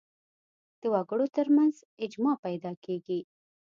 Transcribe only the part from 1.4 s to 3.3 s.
منځ اجماع پیدا کېږي